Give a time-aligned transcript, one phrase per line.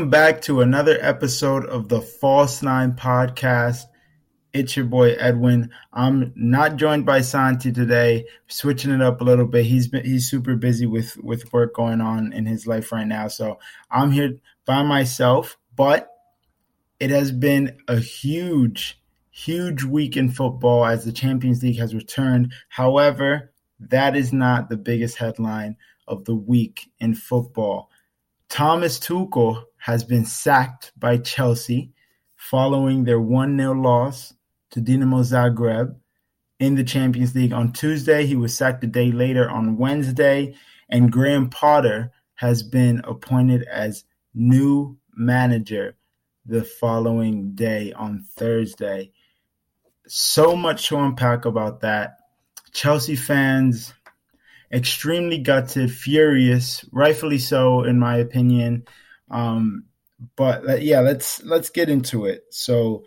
[0.00, 3.82] Welcome back to another episode of the False Nine podcast.
[4.54, 5.72] It's your boy Edwin.
[5.92, 8.24] I'm not joined by Santi today.
[8.48, 9.66] Switching it up a little bit.
[9.66, 13.28] He's been he's super busy with with work going on in his life right now.
[13.28, 13.58] So
[13.90, 16.08] I'm here by myself, but
[16.98, 18.98] it has been a huge
[19.30, 22.54] huge week in football as the Champions League has returned.
[22.70, 25.76] However, that is not the biggest headline
[26.08, 27.89] of the week in football.
[28.50, 31.92] Thomas Tuchel has been sacked by Chelsea
[32.34, 34.34] following their 1 0 loss
[34.72, 35.94] to Dinamo Zagreb
[36.58, 38.26] in the Champions League on Tuesday.
[38.26, 40.56] He was sacked a day later on Wednesday,
[40.88, 44.04] and Graham Potter has been appointed as
[44.34, 45.96] new manager
[46.44, 49.12] the following day on Thursday.
[50.08, 52.16] So much to unpack about that.
[52.72, 53.94] Chelsea fans
[54.72, 58.84] extremely gutted, furious, rightfully so, in my opinion.
[59.30, 59.84] Um,
[60.36, 62.44] but uh, yeah, let's let's get into it.
[62.50, 63.04] So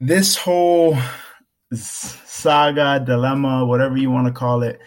[0.00, 0.96] this whole
[1.72, 4.78] saga, dilemma, whatever you want to call it,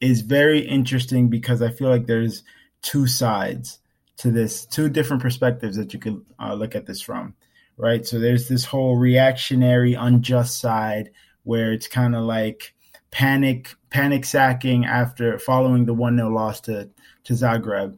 [0.00, 2.42] is very interesting because I feel like there's
[2.82, 3.78] two sides
[4.18, 7.34] to this, two different perspectives that you could uh, look at this from,
[7.76, 8.06] right?
[8.06, 11.10] So there's this whole reactionary, unjust side
[11.42, 12.74] where it's kind of like
[13.14, 16.90] panic panic sacking after following the 1-0 loss to
[17.22, 17.96] to Zagreb.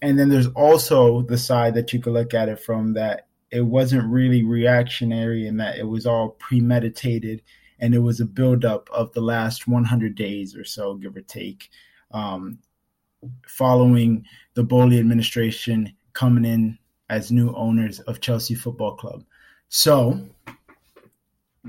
[0.00, 3.60] And then there's also the side that you could look at it from that it
[3.60, 7.42] wasn't really reactionary and that it was all premeditated
[7.80, 11.68] and it was a buildup of the last 100 days or so, give or take,
[12.12, 12.58] um,
[13.48, 14.24] following
[14.54, 16.78] the Boehly administration coming in
[17.10, 19.24] as new owners of Chelsea Football Club.
[19.68, 20.20] So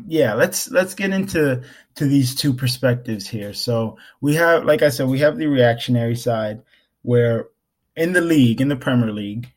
[0.07, 1.63] yeah let's let's get into
[1.95, 3.53] to these two perspectives here.
[3.53, 6.61] So we have like i said we have the reactionary side
[7.03, 7.47] where
[7.95, 9.51] in the league in the premier league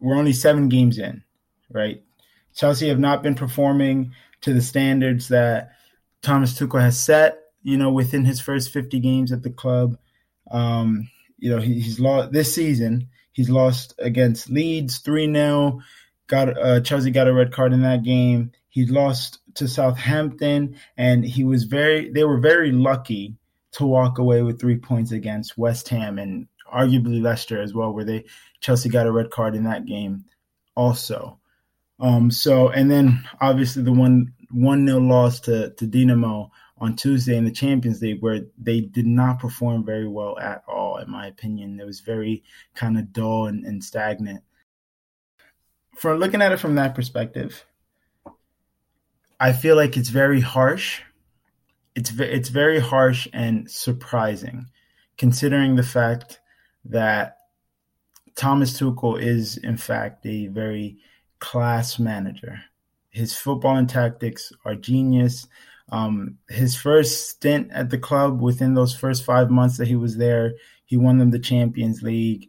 [0.00, 1.22] we're only seven games in
[1.72, 2.02] right?
[2.52, 5.72] Chelsea have not been performing to the standards that
[6.22, 9.96] thomas tuchel has set you know within his first 50 games at the club.
[10.50, 15.80] Um you know he, he's lost this season he's lost against leeds 3-0
[16.26, 18.52] got uh, chelsea got a red card in that game.
[18.68, 22.10] He lost to Southampton, and he was very.
[22.10, 23.36] They were very lucky
[23.72, 28.04] to walk away with three points against West Ham and arguably Leicester as well, where
[28.04, 28.24] they
[28.60, 30.24] Chelsea got a red card in that game,
[30.74, 31.38] also.
[31.98, 37.36] Um, so and then obviously the one one nil loss to to Dinamo on Tuesday
[37.36, 41.26] in the Champions League, where they did not perform very well at all, in my
[41.26, 41.78] opinion.
[41.78, 42.42] It was very
[42.74, 44.42] kind of dull and, and stagnant.
[45.96, 47.66] For looking at it from that perspective,
[49.40, 51.00] I feel like it's very harsh.
[51.94, 54.66] It's it's very harsh and surprising,
[55.16, 56.40] considering the fact
[56.84, 57.38] that
[58.36, 60.98] Thomas Tuchel is in fact a very
[61.38, 62.60] class manager.
[63.08, 65.48] His football and tactics are genius.
[65.90, 70.18] Um, his first stint at the club, within those first five months that he was
[70.18, 70.52] there,
[70.84, 72.48] he won them the Champions League,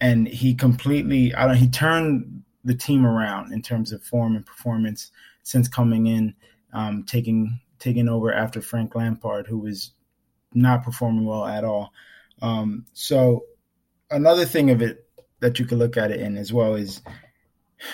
[0.00, 4.44] and he completely, I don't, he turned the team around in terms of form and
[4.44, 5.10] performance
[5.42, 6.34] since coming in,
[6.72, 9.92] um, taking taking over after Frank Lampard, who was
[10.52, 11.92] not performing well at all.
[12.42, 13.44] Um, so
[14.10, 15.06] another thing of it
[15.40, 17.00] that you could look at it in as well is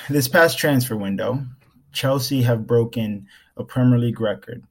[0.08, 1.44] this past transfer window,
[1.92, 4.64] Chelsea have broken a Premier League record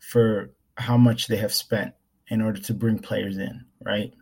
[0.00, 1.94] for how much they have spent
[2.28, 4.12] in order to bring players in, right?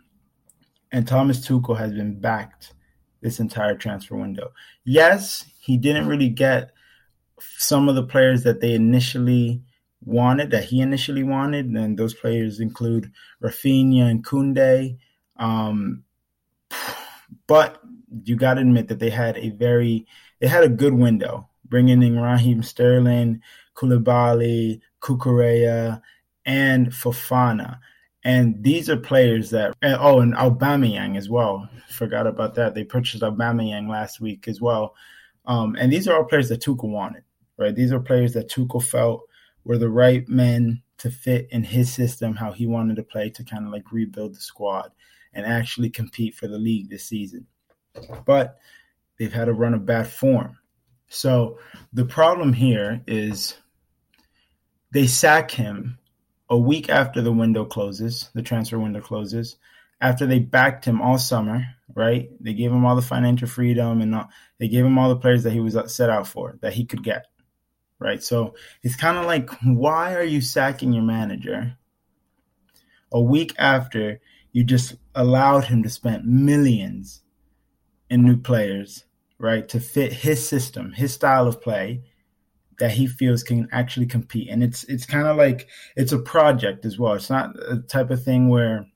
[0.90, 2.74] And Thomas Tuchel has been backed
[3.22, 4.52] this entire transfer window.
[4.84, 6.72] Yes, he didn't really get
[7.38, 9.62] some of the players that they initially
[10.04, 13.10] wanted, that he initially wanted, and those players include
[13.42, 14.98] Rafinha and Koundé.
[15.36, 16.04] Um,
[17.46, 17.80] but
[18.24, 20.06] you got to admit that they had a very,
[20.40, 23.40] they had a good window, bringing in Raheem Sterling,
[23.74, 26.02] Koulibaly, Cucurella,
[26.44, 27.78] and Fofana.
[28.24, 31.68] And these are players that, oh, and Aubameyang as well.
[31.88, 32.74] Forgot about that.
[32.74, 34.94] They purchased Aubameyang last week as well.
[35.44, 37.24] Um, and these are all players that Tuchel wanted
[37.62, 37.74] right?
[37.74, 39.22] These are players that Tuchel felt
[39.64, 43.44] were the right men to fit in his system, how he wanted to play to
[43.44, 44.90] kind of like rebuild the squad
[45.32, 47.46] and actually compete for the league this season.
[48.24, 48.58] But
[49.18, 50.58] they've had a run of bad form.
[51.08, 51.58] So
[51.92, 53.54] the problem here is
[54.90, 55.98] they sack him
[56.52, 59.56] a week after the window closes, the transfer window closes,
[60.02, 61.64] after they backed him all summer,
[61.94, 62.28] right?
[62.40, 64.28] They gave him all the financial freedom and all,
[64.58, 66.84] they gave him all the players that he was uh, set out for, that he
[66.84, 67.26] could get
[68.02, 68.22] right?
[68.22, 71.76] So it's kind of like, why are you sacking your manager
[73.12, 74.20] a week after
[74.52, 77.22] you just allowed him to spend millions
[78.10, 79.04] in new players,
[79.38, 82.02] right, to fit his system, his style of play
[82.82, 84.48] that he feels can actually compete.
[84.50, 87.12] And it's it's kind of like it's a project as well.
[87.14, 88.88] It's not a type of thing where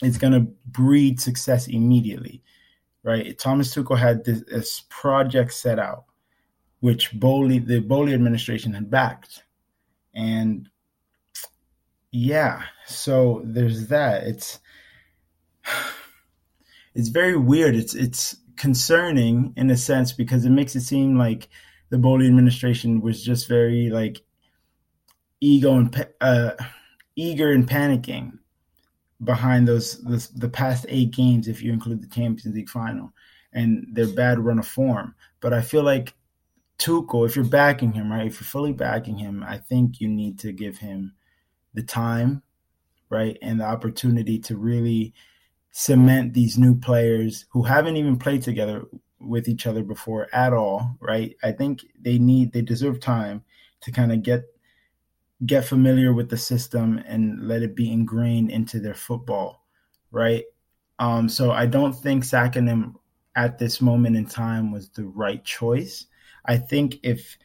[0.00, 2.42] it's going to breed success immediately,
[3.02, 3.38] right?
[3.38, 6.04] Thomas Tuchel had this, this project set out,
[6.80, 9.42] which Boehly, the Boehly administration had backed,
[10.14, 10.70] and
[12.10, 14.24] yeah, so there's that.
[14.24, 14.58] It's
[16.94, 17.76] it's very weird.
[17.76, 21.50] It's it's concerning in a sense because it makes it seem like
[21.90, 24.20] the Boehly administration was just very like
[25.40, 26.52] ego and uh,
[27.16, 28.38] eager and panicking
[29.24, 33.12] behind those, those the past eight games if you include the Champions League final
[33.52, 35.14] and their bad run of form.
[35.40, 36.14] But I feel like
[36.78, 40.38] Tuchel, if you're backing him, right, if you're fully backing him, I think you need
[40.40, 41.14] to give him
[41.74, 42.42] the time,
[43.10, 45.14] right, and the opportunity to really
[45.70, 48.84] cement these new players who haven't even played together
[49.20, 51.36] with each other before at all, right?
[51.42, 53.42] I think they need they deserve time
[53.80, 54.44] to kind of get
[55.46, 59.64] get familiar with the system and let it be ingrained into their football,
[60.10, 60.44] right?
[60.98, 62.96] Um, so I don't think sacking him
[63.36, 66.06] at this moment in time was the right choice.
[66.44, 67.36] I think if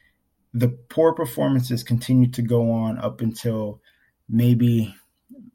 [0.54, 3.82] the poor performances continue to go on up until
[4.28, 4.96] maybe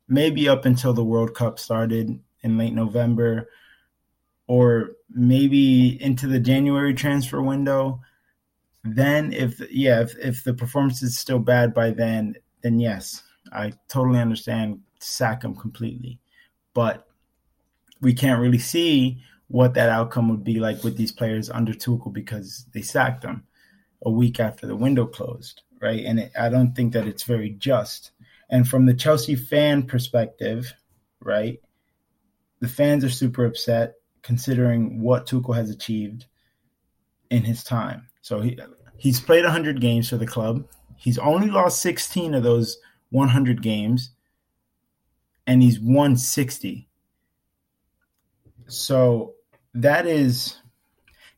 [0.08, 3.48] maybe up until the World Cup started in late November
[4.48, 8.00] or maybe into the January transfer window,
[8.82, 13.22] then if yeah, if, if the performance is still bad by then, then yes,
[13.52, 16.18] I totally understand sack him completely.
[16.74, 17.06] But
[18.00, 22.12] we can't really see what that outcome would be like with these players under Tuchel
[22.12, 23.44] because they sacked them
[24.02, 26.04] a week after the window closed, right?
[26.04, 28.12] And it, I don't think that it's very just.
[28.50, 30.72] And from the Chelsea fan perspective,
[31.20, 31.60] right,
[32.60, 36.26] the fans are super upset considering what Tuchel has achieved
[37.30, 38.08] in his time.
[38.22, 38.58] So he
[38.96, 40.66] he's played 100 games for the club.
[40.96, 42.78] He's only lost 16 of those
[43.10, 44.10] 100 games
[45.46, 46.88] and he's won 60.
[48.66, 49.34] So
[49.74, 50.58] that is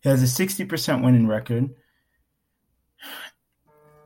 [0.00, 1.70] he has a 60% winning record.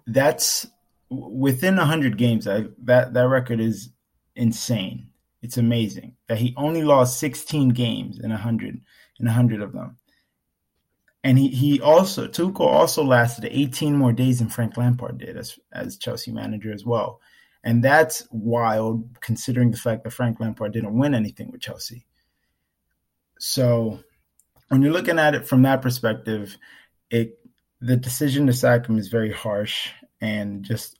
[0.06, 0.67] That's
[1.09, 2.47] within 100 games.
[2.47, 3.91] I, that that record is
[4.37, 5.09] insane.
[5.44, 8.81] It's amazing that he only lost 16 games in 100
[9.20, 9.99] in 100 of them.
[11.23, 15.58] And he, he also Tuchel also lasted 18 more days than Frank Lampard did as
[15.70, 17.20] as Chelsea manager as well.
[17.62, 22.06] And that's wild considering the fact that Frank Lampard didn't win anything with Chelsea.
[23.38, 24.00] So
[24.69, 26.56] when you're looking at it from that perspective,
[27.11, 27.38] it
[27.82, 29.90] the decision to sack him is very harsh
[30.23, 30.99] and just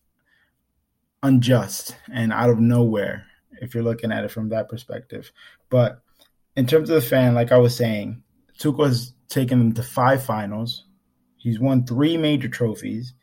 [1.23, 3.25] unjust and out of nowhere
[3.65, 5.33] if you're looking at it from that perspective.
[5.71, 6.01] But
[6.57, 8.23] in terms of the fan, like I was saying,
[8.59, 10.85] Tuchel has taken them to five finals.
[11.37, 13.15] He's won three major trophies.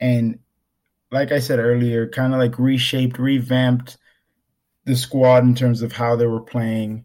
[0.00, 0.40] And
[1.10, 3.98] like I said earlier, kind of like reshaped, revamped
[4.84, 7.04] the squad in terms of how they were playing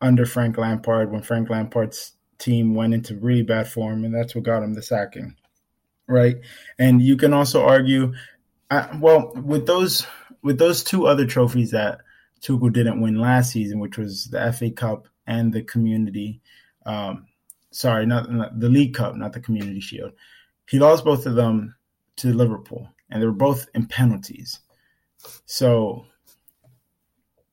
[0.00, 4.44] under Frank Lampard when Frank Lampard's team went into really bad form, and that's what
[4.44, 5.36] got him the sacking,
[6.06, 6.36] right?
[6.78, 8.14] And you can also argue,
[8.98, 10.06] well, with those
[10.42, 12.00] with those two other trophies that
[12.40, 16.40] Tuchel didn't win last season, which was the FA Cup and the Community,
[16.86, 17.26] um,
[17.70, 20.12] sorry, not, not, the League Cup, not the Community Shield.
[20.68, 21.74] He lost both of them
[22.16, 24.60] to Liverpool, and they were both in penalties.
[25.46, 26.06] So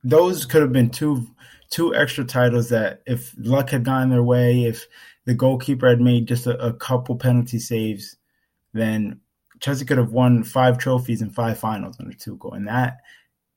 [0.02, 1.26] those could have been two
[1.70, 4.86] two extra titles that, if luck had gone their way, if
[5.26, 8.16] the goalkeeper had made just a, a couple penalty saves,
[8.72, 9.20] then
[9.60, 12.98] Chelsea could have won five trophies in five finals under Tuchel, and that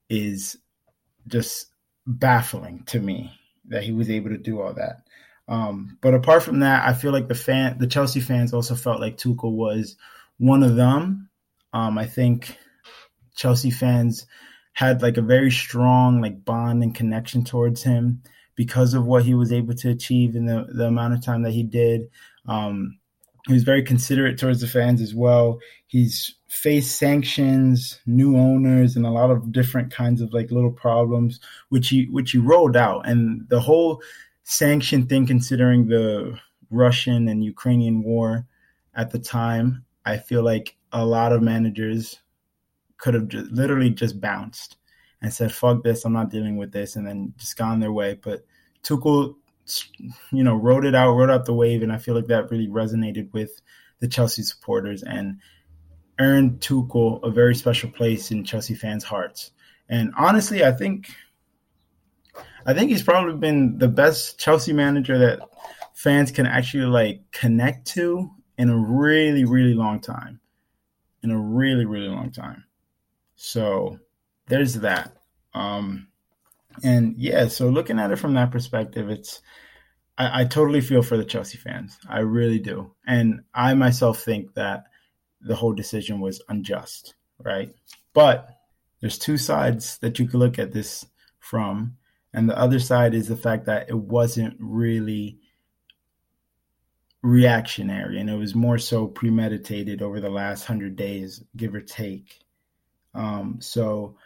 [0.08, 0.56] is
[1.26, 1.66] just
[2.06, 3.32] baffling to me
[3.68, 5.02] that he was able to do all that.
[5.48, 9.00] Um, but apart from that, I feel like the fan, the Chelsea fans, also felt
[9.00, 9.96] like Tuchel was
[10.38, 11.28] one of them.
[11.72, 12.56] Um, I think
[13.34, 14.26] Chelsea fans
[14.72, 18.22] had like a very strong like bond and connection towards him
[18.54, 21.52] because of what he was able to achieve in the, the amount of time that
[21.52, 22.08] he did.
[22.46, 22.98] Um,
[23.46, 25.58] he was very considerate towards the fans as well.
[25.86, 31.40] He's faced sanctions, new owners, and a lot of different kinds of like little problems,
[31.70, 33.06] which he which he rolled out.
[33.06, 34.00] And the whole
[34.44, 36.38] sanction thing, considering the
[36.70, 38.46] Russian and Ukrainian war
[38.94, 42.20] at the time, I feel like a lot of managers
[42.98, 44.76] could have just, literally just bounced
[45.20, 46.04] and said, "Fuck this!
[46.04, 48.18] I'm not dealing with this," and then just gone their way.
[48.22, 48.44] But
[48.84, 49.34] Tuchel
[50.30, 52.68] you know, rode it out, rode out the wave, and I feel like that really
[52.68, 53.60] resonated with
[54.00, 55.38] the Chelsea supporters and
[56.18, 59.52] earned Tuchel a very special place in Chelsea fans' hearts.
[59.88, 61.14] And honestly, I think
[62.64, 65.40] I think he's probably been the best Chelsea manager that
[65.94, 70.40] fans can actually like connect to in a really, really long time.
[71.22, 72.64] In a really, really long time.
[73.36, 73.98] So
[74.46, 75.16] there's that.
[75.54, 76.08] Um,
[76.82, 79.40] and yeah, so looking at it from that perspective, it's
[80.16, 81.98] I, I totally feel for the Chelsea fans.
[82.08, 82.94] I really do.
[83.06, 84.84] And I myself think that
[85.40, 87.74] the whole decision was unjust, right?
[88.14, 88.48] But
[89.00, 91.04] there's two sides that you could look at this
[91.40, 91.96] from.
[92.32, 95.38] And the other side is the fact that it wasn't really
[97.22, 102.40] reactionary and it was more so premeditated over the last hundred days, give or take.
[103.14, 104.16] Um, so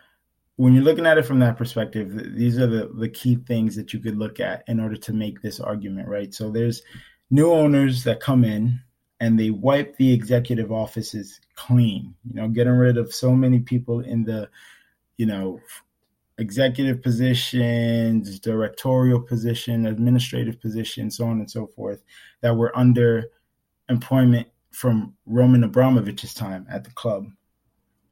[0.57, 3.93] when you're looking at it from that perspective, these are the, the key things that
[3.93, 6.33] you could look at in order to make this argument, right?
[6.33, 6.83] So there's
[7.31, 8.81] new owners that come in
[9.21, 14.01] and they wipe the executive offices clean, you know, getting rid of so many people
[14.01, 14.49] in the,
[15.19, 15.61] you know,
[16.39, 22.03] executive positions, directorial position, administrative position, so on and so forth,
[22.41, 23.25] that were under
[23.89, 27.27] employment from Roman Abramovich's time at the club.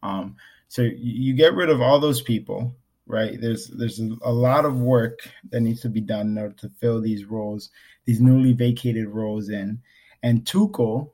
[0.03, 0.37] Um,
[0.75, 2.75] so you get rid of all those people,
[3.07, 3.41] right?
[3.41, 7.01] There's there's a lot of work that needs to be done in order to fill
[7.01, 7.71] these roles,
[8.07, 9.81] these newly vacated roles in.
[10.25, 11.13] And Tuchel,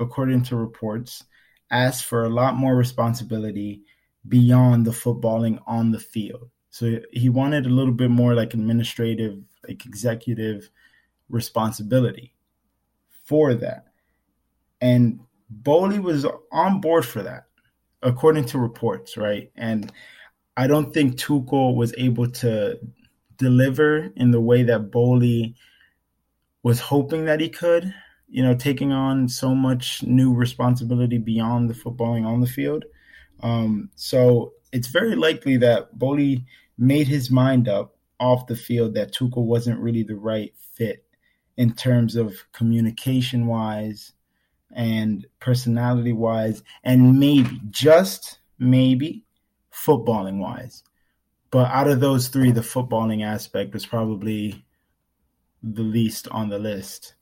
[0.00, 1.22] according to reports,
[1.70, 3.82] asked for a lot more responsibility
[4.26, 6.48] beyond the footballing on the field.
[6.70, 10.70] So he wanted a little bit more like administrative, like executive
[11.28, 12.34] responsibility
[13.26, 13.88] for that.
[14.80, 15.20] And
[15.50, 17.48] Boehly was on board for that,
[18.04, 19.50] according to reports, right?
[19.56, 19.90] And
[20.56, 22.78] I don't think Tuchel was able to
[23.38, 25.56] deliver in the way that Boehly
[26.62, 27.92] was hoping that he could,
[28.28, 32.84] you know, taking on so much new responsibility beyond the footballing on the field.
[33.40, 36.44] Um, so it's very likely that Boehly
[36.78, 41.04] made his mind up off the field that Tuchel wasn't really the right fit
[41.56, 44.12] in terms of communication wise
[44.72, 49.24] and personality wise, and maybe, just maybe,
[49.72, 50.82] footballing wise.
[51.50, 54.64] But out of those three, the footballing aspect was probably
[55.62, 57.14] the least on the list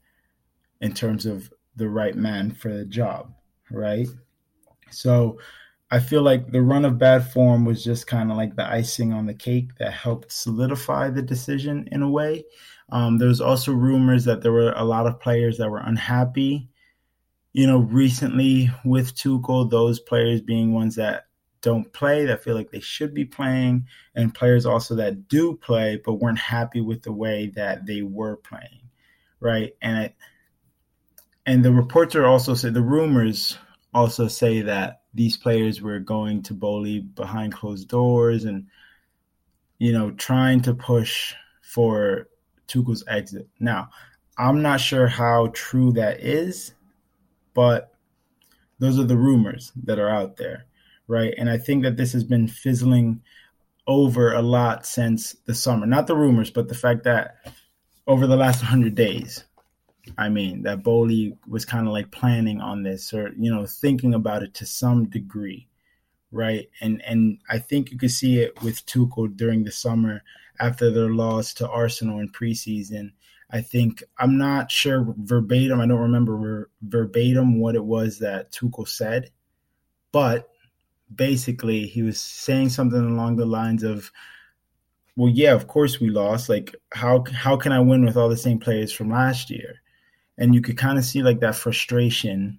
[0.81, 3.33] in terms of the right man for the job,
[3.71, 4.09] right?
[4.91, 5.39] So
[5.91, 9.13] I feel like the run of bad form was just kind of like the icing
[9.13, 12.45] on the cake that helped solidify the decision in a way.
[12.91, 16.69] Um, was also rumors that there were a lot of players that were unhappy,
[17.53, 21.27] you know, recently with Tuchel, those players being ones that
[21.61, 26.01] don't play that feel like they should be playing, and players also that do play
[26.05, 28.91] but weren't happy with the way that they were playing,
[29.41, 29.75] right?
[29.81, 30.15] And it,
[31.47, 33.59] and the reports are also say the rumors
[33.95, 38.67] also say that these players were going to Boehly behind closed doors and
[39.79, 42.29] you know trying to push for
[42.67, 43.49] Tuchel's exit.
[43.61, 43.91] Now,
[44.39, 46.73] I'm not sure how true that is,
[47.55, 47.95] but
[48.79, 50.67] those are the rumors that are out there,
[51.07, 51.35] right?
[51.37, 53.23] And I think that this has been fizzling
[53.87, 55.87] over a lot since the summer.
[55.87, 57.37] Not the rumors, but the fact that
[58.07, 59.45] over the last 100 days,
[60.19, 64.15] I mean, that Boehly was kind of like planning on this or, you know, thinking
[64.15, 65.69] about it to some degree,
[66.31, 66.69] right?
[66.81, 70.23] And and I think you could see it with Tuchel during the summer
[70.61, 73.13] after their loss to Arsenal in preseason.
[73.53, 75.81] I think I'm not sure verbatim.
[75.81, 79.31] I don't remember verbatim what it was that Tuchel said,
[80.11, 80.49] but
[81.15, 84.11] basically he was saying something along the lines of,
[85.17, 86.49] "Well, yeah, of course we lost.
[86.49, 89.83] Like, how how can I win with all the same players from last year?"
[90.39, 92.59] and you could kind of see like that frustration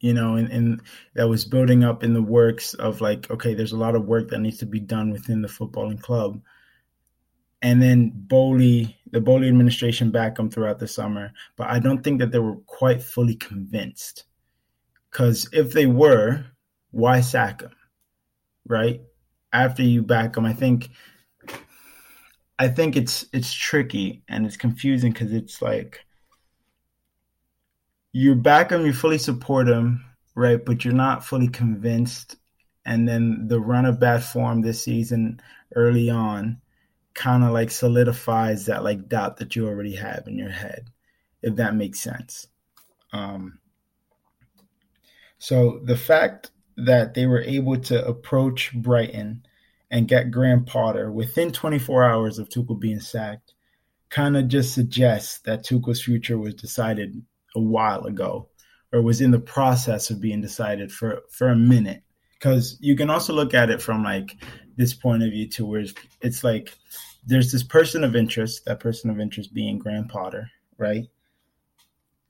[0.00, 0.82] you know and, and
[1.14, 4.28] that was building up in the works of like okay there's a lot of work
[4.28, 6.40] that needs to be done within the footballing club
[7.64, 12.20] and then Boehly, the Boehly administration backed him throughout the summer, but I don't think
[12.20, 14.24] that they were quite fully convinced.
[15.10, 16.44] Because if they were,
[16.90, 17.74] why sack him,
[18.68, 19.00] right?
[19.50, 20.90] After you back him, I think
[22.58, 26.04] I think it's it's tricky and it's confusing because it's like
[28.12, 30.04] you back him, you fully support him,
[30.34, 30.62] right?
[30.62, 32.36] But you're not fully convinced.
[32.84, 35.40] And then the run of bad form this season
[35.74, 36.60] early on
[37.14, 40.90] kind of like solidifies that like doubt that you already have in your head,
[41.42, 42.48] if that makes sense.
[43.12, 43.60] Um,
[45.38, 49.44] so the fact that they were able to approach Brighton
[49.90, 53.54] and get Graham Potter within 24 hours of Tuchel being sacked
[54.10, 57.22] kind of just suggests that Tuchel's future was decided
[57.54, 58.48] a while ago
[58.92, 62.03] or was in the process of being decided for for a minute
[62.44, 64.36] because you can also look at it from like
[64.76, 65.82] this point of view to where
[66.20, 66.74] it's, like
[67.26, 71.06] there's this person of interest, that person of interest being Graham Potter, right?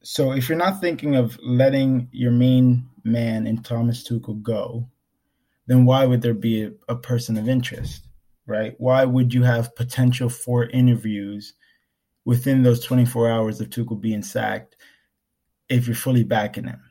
[0.04, 4.88] So if you're not thinking of letting your main man in Thomas Tuchel go,
[5.66, 8.06] then why would there be a, a person of interest,
[8.46, 8.76] right?
[8.78, 11.54] Why would you have potential for interviews
[12.24, 14.76] within those 24 hours of Tuchel being sacked
[15.68, 16.82] if you're fully backing him?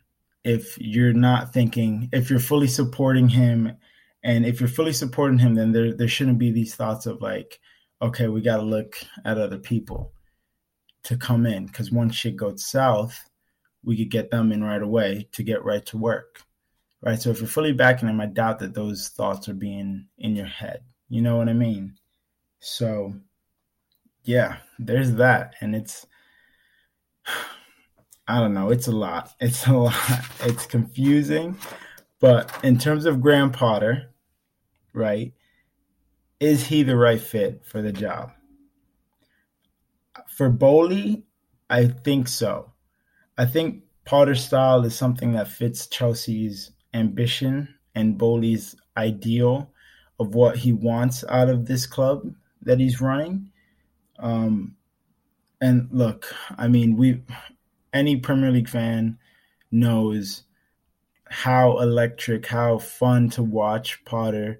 [0.43, 3.77] If you're not thinking, if you're fully supporting him,
[4.23, 7.59] and if you're fully supporting him, then there there shouldn't be these thoughts of like,
[8.01, 8.95] okay, we got to look
[9.25, 10.13] at other people
[11.03, 13.29] to come in because once shit goes south,
[13.83, 16.41] we could get them in right away to get right to work.
[17.01, 17.21] Right.
[17.21, 20.45] So if you're fully backing them, I doubt that those thoughts are being in your
[20.45, 20.83] head.
[21.09, 21.95] You know what I mean?
[22.61, 23.13] So
[24.23, 25.55] yeah, there's that.
[25.59, 26.05] And it's
[28.27, 29.33] I don't know, it's a lot.
[29.39, 29.95] It's a lot.
[30.41, 31.57] It's confusing.
[32.19, 34.13] But in terms of Graham Potter,
[34.93, 35.33] right?
[36.39, 38.31] Is he the right fit for the job?
[40.29, 41.23] For Boehly,
[41.69, 42.71] I think so.
[43.37, 49.71] I think Potter's style is something that fits Chelsea's ambition and Boehly's ideal
[50.19, 53.51] of what he wants out of this club that he's running.
[54.19, 54.75] Um,
[55.61, 57.23] and look, I mean, we
[57.93, 59.17] any Premier League fan
[59.71, 60.43] knows
[61.29, 64.59] how electric, how fun to watch Potter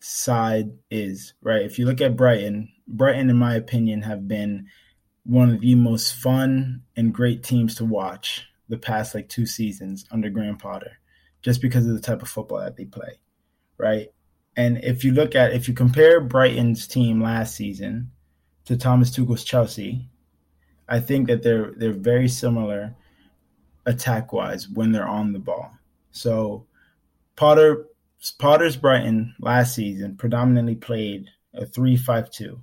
[0.00, 1.62] side is, right?
[1.62, 4.66] If you look at Brighton, Brighton, in my opinion, have been
[5.24, 10.04] one of the most fun and great teams to watch the past like two seasons
[10.10, 10.98] under Graham Potter,
[11.42, 13.20] just because of the type of football that they play,
[13.78, 14.08] right?
[14.56, 18.10] And if you look at if you compare Brighton's team last season
[18.66, 20.08] to Thomas Tuchel's Chelsea,
[20.92, 22.94] I think that they're they're very similar
[23.86, 25.72] attack wise when they're on the ball.
[26.10, 26.66] So
[27.34, 27.86] Potter
[28.38, 32.60] Potter's Brighton last season predominantly played a 3 5 2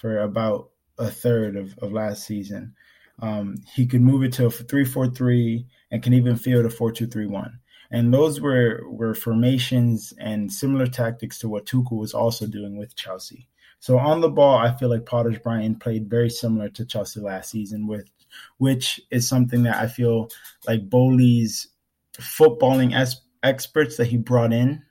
[0.00, 2.72] for about a third of, of last season.
[3.18, 6.70] Um, he could move it to a 3 4 3 and can even field a
[6.70, 7.58] 4 2 3 1.
[7.90, 12.94] And those were, were formations and similar tactics to what Tuchel was also doing with
[12.94, 13.48] Chelsea.
[13.80, 17.50] So on the ball, I feel like Potter's Brighton played very similar to Chelsea last
[17.50, 18.10] season, with
[18.58, 20.28] which is something that I feel
[20.66, 21.68] like Boehly's
[22.14, 24.82] footballing es- experts that he brought in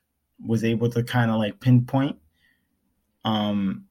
[0.46, 2.18] was able to kind of like pinpoint
[3.24, 3.86] um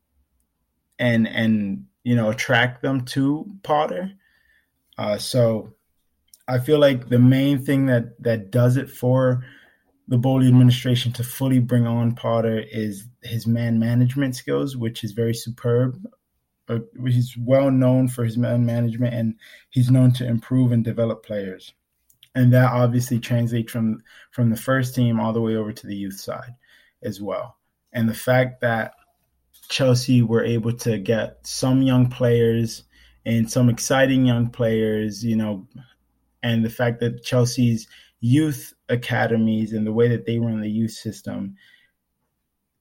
[0.98, 4.12] and and you know attract them to Potter.
[4.96, 5.74] Uh, so
[6.46, 9.44] I feel like the main thing that that does it for
[10.08, 15.12] the Boehly administration to fully bring on Potter is his man management skills, which is
[15.12, 16.06] very superb.
[16.68, 19.34] Uh, he's well known for his man management, and
[19.70, 21.74] he's known to improve and develop players
[22.34, 25.94] and that obviously translates from from the first team all the way over to the
[25.94, 26.54] youth side
[27.02, 27.56] as well.
[27.92, 28.94] And the fact that
[29.68, 32.82] Chelsea were able to get some young players
[33.24, 35.66] and some exciting young players, you know,
[36.42, 37.86] and the fact that Chelsea's
[38.26, 41.56] youth academies and the way that they run the youth system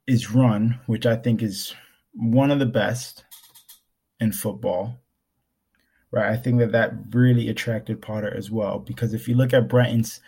[0.07, 1.73] is run, which I think is
[2.13, 3.25] one of the best
[4.19, 5.03] in football
[6.13, 6.31] right?
[6.31, 10.21] I think that that really attracted Potter as well because if you look at Brighton's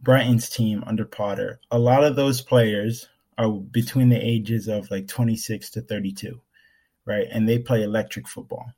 [0.00, 5.08] Brighton's team under Potter, a lot of those players are between the ages of like
[5.08, 6.38] 26 to 32,
[7.06, 7.26] right?
[7.32, 8.72] And they play electric football.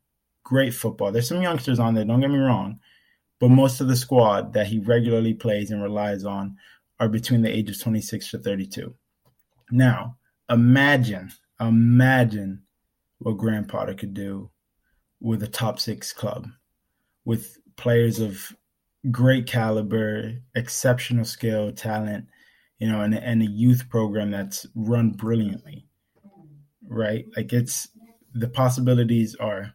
[0.45, 1.11] Great football.
[1.11, 2.79] There's some youngsters on there, don't get me wrong,
[3.41, 6.57] but most of the squad that he regularly plays and relies on
[7.01, 8.95] are between the ages 26 to 32.
[9.71, 10.17] Now,
[10.49, 12.63] imagine, imagine
[13.19, 14.51] what Graham Potter could do
[15.21, 16.49] with a top six club
[17.25, 18.55] with players of
[19.11, 22.27] great caliber, exceptional skill, talent,
[22.79, 25.87] you know, and, and a youth program that's run brilliantly,
[26.87, 27.27] right?
[27.37, 27.89] Like it's
[28.35, 29.75] the possibilities are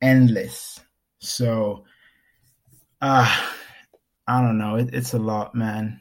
[0.00, 0.80] endless.
[1.18, 1.84] So,
[3.02, 3.42] uh,
[4.28, 4.76] I don't know.
[4.76, 6.00] It, it's a lot, man.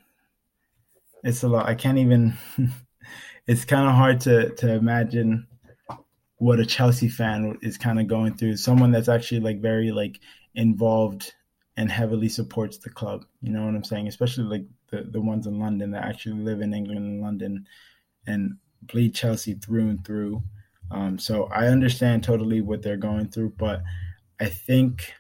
[1.24, 1.68] It's a lot.
[1.68, 2.38] I can't even.
[3.48, 5.48] it's kind of hard to to imagine
[6.38, 8.58] what a Chelsea fan is kind of going through.
[8.58, 10.20] Someone that's actually like very like
[10.56, 11.34] involved
[11.76, 13.26] and heavily supports the club.
[13.42, 14.08] You know what I'm saying?
[14.08, 17.66] Especially like the the ones in London that actually live in England and London
[18.28, 20.44] and bleed Chelsea through and through.
[20.92, 23.82] Um, so I understand totally what they're going through, but
[24.40, 25.14] I think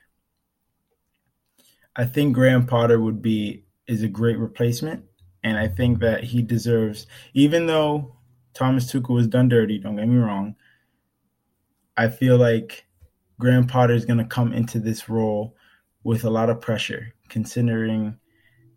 [1.95, 5.03] I think Graham Potter would be is a great replacement,
[5.43, 8.15] and I think that he deserves, even though
[8.53, 9.77] Thomas Tuchel was done dirty.
[9.79, 10.55] Don't get me wrong.
[11.97, 12.85] I feel like
[13.39, 15.55] Graham Potter is going to come into this role
[16.03, 18.17] with a lot of pressure, considering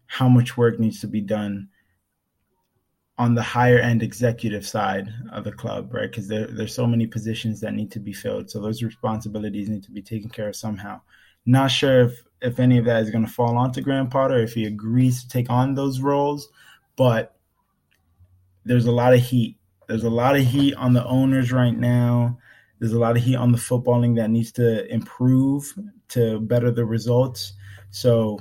[0.06, 1.68] how much work needs to be done
[3.16, 6.10] on the higher end executive side of the club, right?
[6.10, 8.50] Because there, there's so many positions that need to be filled.
[8.50, 11.00] So those responsibilities need to be taken care of somehow.
[11.46, 14.54] Not sure if, if any of that is going to fall onto Graham Potter, if
[14.54, 16.48] he agrees to take on those roles,
[16.96, 17.36] but
[18.64, 19.58] there's a lot of heat.
[19.88, 22.38] There's a lot of heat on the owners right now.
[22.78, 25.72] There's a lot of heat on the footballing that needs to improve
[26.08, 27.52] to better the results.
[27.90, 28.40] So,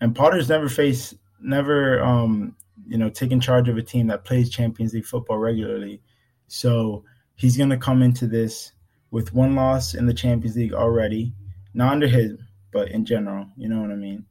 [0.00, 4.50] and Potter's never faced, never um, you know, taking charge of a team that plays
[4.50, 6.02] Champions League football regularly.
[6.48, 7.04] So
[7.36, 8.72] he's going to come into this
[9.12, 11.32] with one loss in the Champions League already,
[11.74, 12.38] not under him,
[12.72, 14.24] but in general, you know what I mean?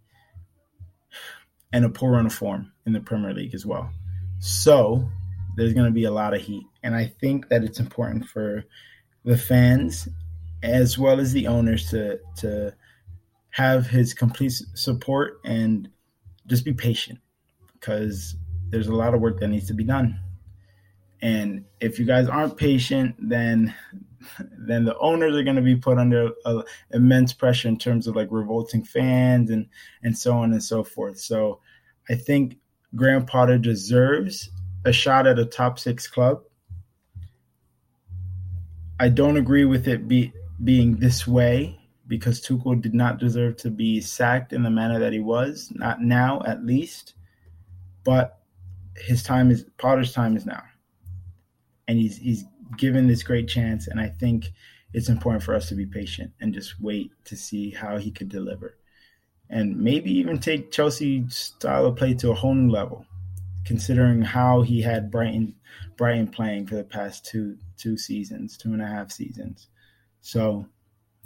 [1.72, 3.90] And a poor run of form in the Premier League as well.
[4.40, 5.08] So
[5.56, 6.66] there's going to be a lot of heat.
[6.84, 8.64] And I think that it's important for
[9.26, 10.08] the fans
[10.64, 12.74] as well as the owners to, to
[13.52, 15.90] have his complete support and
[16.48, 17.20] just be patient
[17.74, 18.36] because
[18.70, 20.20] there's a lot of work that needs to be done.
[21.22, 23.74] And if you guys aren't patient, then
[24.58, 28.16] then the owners are going to be put under uh, immense pressure in terms of
[28.16, 29.68] like revolting fans and
[30.04, 31.20] and so on and so forth.
[31.20, 31.60] So
[32.10, 32.58] I think
[32.96, 34.50] Graham Potter deserves
[34.86, 36.42] a shot at a top six club.
[39.00, 43.70] I don't agree with it be, being this way because Tuchel did not deserve to
[43.70, 47.14] be sacked in the manner that he was, not now at least.
[48.04, 48.40] But
[48.98, 50.64] his time is Potter's time is now,
[51.88, 52.44] and he's he's
[52.78, 54.52] given this great chance, and I think
[54.94, 58.30] it's important for us to be patient and just wait to see how he could
[58.30, 58.78] deliver,
[59.50, 63.06] and maybe even take Chelsea's style of play to a whole new level,
[63.66, 65.56] considering how he had Brighton
[65.98, 69.68] Brighton playing for the past two two seasons, two and a half seasons.
[70.22, 70.66] So,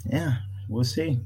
[0.06, 0.36] yeah,
[0.68, 1.20] we'll see.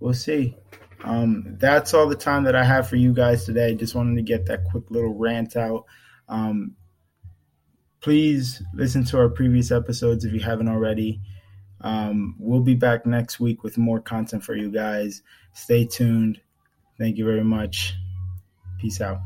[0.00, 0.56] We'll see.
[1.04, 3.74] Um, that's all the time that I have for you guys today.
[3.74, 5.84] Just wanted to get that quick little rant out.
[6.28, 6.76] Um,
[8.04, 11.18] please listen to our previous episodes if you haven't already.
[11.80, 15.22] Um, we'll be back next week with more content for you guys.
[15.54, 16.38] Stay tuned.
[16.98, 17.94] Thank you very much.
[18.78, 19.20] Peace out.